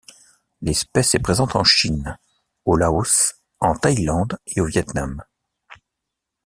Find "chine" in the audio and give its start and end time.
1.63-2.17